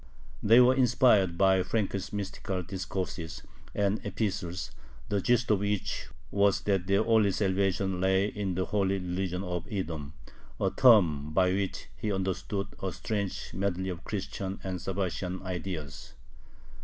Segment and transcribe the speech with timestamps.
[0.41, 3.43] They were inspired by Frank's mystical discourses
[3.75, 4.71] and epistles,
[5.09, 9.67] the gist of which was that their only salvation lay in the "holy religion of
[9.71, 10.13] Edom,"
[10.59, 16.13] a term by which he understood a strange medley of Christian and Sabbatian ideas.